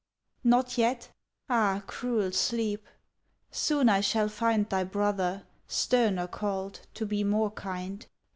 [0.43, 1.11] Not yet?
[1.47, 2.87] Ah, cruel Sleep!
[3.51, 8.03] soon I shall find Thy brother, sterner called, to be more kind.